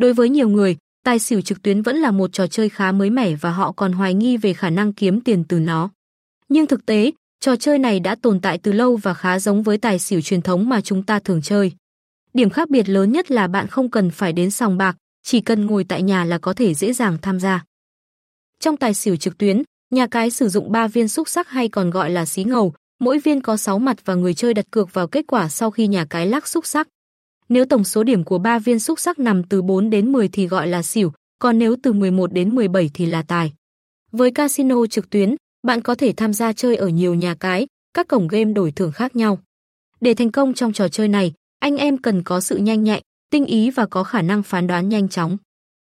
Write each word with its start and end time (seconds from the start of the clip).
Đối 0.00 0.12
với 0.12 0.28
nhiều 0.28 0.48
người, 0.48 0.76
tài 1.04 1.18
xỉu 1.18 1.40
trực 1.40 1.62
tuyến 1.62 1.82
vẫn 1.82 1.96
là 1.96 2.10
một 2.10 2.32
trò 2.32 2.46
chơi 2.46 2.68
khá 2.68 2.92
mới 2.92 3.10
mẻ 3.10 3.34
và 3.34 3.50
họ 3.50 3.72
còn 3.72 3.92
hoài 3.92 4.14
nghi 4.14 4.36
về 4.36 4.52
khả 4.54 4.70
năng 4.70 4.92
kiếm 4.92 5.20
tiền 5.20 5.44
từ 5.44 5.58
nó. 5.58 5.90
Nhưng 6.48 6.66
thực 6.66 6.86
tế, 6.86 7.10
trò 7.40 7.56
chơi 7.56 7.78
này 7.78 8.00
đã 8.00 8.14
tồn 8.14 8.40
tại 8.40 8.58
từ 8.58 8.72
lâu 8.72 8.96
và 8.96 9.14
khá 9.14 9.38
giống 9.38 9.62
với 9.62 9.78
tài 9.78 9.98
xỉu 9.98 10.20
truyền 10.20 10.42
thống 10.42 10.68
mà 10.68 10.80
chúng 10.80 11.02
ta 11.02 11.18
thường 11.18 11.42
chơi. 11.42 11.72
Điểm 12.34 12.50
khác 12.50 12.70
biệt 12.70 12.88
lớn 12.88 13.12
nhất 13.12 13.30
là 13.30 13.46
bạn 13.46 13.66
không 13.66 13.90
cần 13.90 14.10
phải 14.10 14.32
đến 14.32 14.50
sòng 14.50 14.78
bạc, 14.78 14.96
chỉ 15.22 15.40
cần 15.40 15.66
ngồi 15.66 15.84
tại 15.84 16.02
nhà 16.02 16.24
là 16.24 16.38
có 16.38 16.52
thể 16.52 16.74
dễ 16.74 16.92
dàng 16.92 17.18
tham 17.22 17.40
gia. 17.40 17.64
Trong 18.60 18.76
tài 18.76 18.94
xỉu 18.94 19.16
trực 19.16 19.38
tuyến, 19.38 19.62
nhà 19.90 20.06
cái 20.06 20.30
sử 20.30 20.48
dụng 20.48 20.72
3 20.72 20.88
viên 20.88 21.08
xúc 21.08 21.28
sắc 21.28 21.48
hay 21.48 21.68
còn 21.68 21.90
gọi 21.90 22.10
là 22.10 22.26
xí 22.26 22.44
ngầu, 22.44 22.74
mỗi 23.00 23.18
viên 23.18 23.40
có 23.40 23.56
6 23.56 23.78
mặt 23.78 23.96
và 24.04 24.14
người 24.14 24.34
chơi 24.34 24.54
đặt 24.54 24.66
cược 24.70 24.94
vào 24.94 25.06
kết 25.06 25.24
quả 25.28 25.48
sau 25.48 25.70
khi 25.70 25.86
nhà 25.86 26.04
cái 26.04 26.26
lắc 26.26 26.48
xúc 26.48 26.66
sắc. 26.66 26.88
Nếu 27.50 27.64
tổng 27.64 27.84
số 27.84 28.02
điểm 28.02 28.24
của 28.24 28.38
3 28.38 28.58
viên 28.58 28.80
xúc 28.80 29.00
sắc 29.00 29.18
nằm 29.18 29.42
từ 29.42 29.62
4 29.62 29.90
đến 29.90 30.12
10 30.12 30.28
thì 30.28 30.46
gọi 30.46 30.66
là 30.66 30.82
xỉu, 30.82 31.12
còn 31.38 31.58
nếu 31.58 31.76
từ 31.82 31.92
11 31.92 32.32
đến 32.32 32.54
17 32.54 32.90
thì 32.94 33.06
là 33.06 33.22
tài. 33.22 33.52
Với 34.12 34.30
casino 34.30 34.86
trực 34.86 35.10
tuyến, 35.10 35.34
bạn 35.62 35.82
có 35.82 35.94
thể 35.94 36.12
tham 36.12 36.32
gia 36.32 36.52
chơi 36.52 36.76
ở 36.76 36.88
nhiều 36.88 37.14
nhà 37.14 37.34
cái, 37.34 37.66
các 37.94 38.08
cổng 38.08 38.28
game 38.28 38.52
đổi 38.52 38.72
thưởng 38.72 38.92
khác 38.92 39.16
nhau. 39.16 39.38
Để 40.00 40.14
thành 40.14 40.30
công 40.30 40.54
trong 40.54 40.72
trò 40.72 40.88
chơi 40.88 41.08
này, 41.08 41.32
anh 41.58 41.76
em 41.76 41.98
cần 41.98 42.22
có 42.22 42.40
sự 42.40 42.56
nhanh 42.56 42.84
nhạy, 42.84 43.02
tinh 43.30 43.46
ý 43.46 43.70
và 43.70 43.86
có 43.86 44.04
khả 44.04 44.22
năng 44.22 44.42
phán 44.42 44.66
đoán 44.66 44.88
nhanh 44.88 45.08
chóng. 45.08 45.36